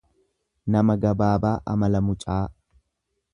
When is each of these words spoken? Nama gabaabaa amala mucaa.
Nama 0.75 0.95
gabaabaa 1.03 1.53
amala 1.75 2.03
mucaa. 2.07 2.43